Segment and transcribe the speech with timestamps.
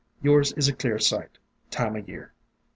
[0.23, 1.37] Yours is clear sight,
[1.69, 2.33] Time o' Year!'